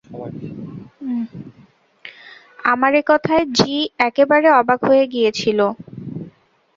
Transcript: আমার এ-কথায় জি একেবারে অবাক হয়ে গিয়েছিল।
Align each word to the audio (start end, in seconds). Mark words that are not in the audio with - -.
আমার 2.71 2.91
এ-কথায় 2.95 3.45
জি 3.57 3.73
একেবারে 4.07 4.47
অবাক 4.59 4.79
হয়ে 4.89 5.05
গিয়েছিল। 5.13 5.59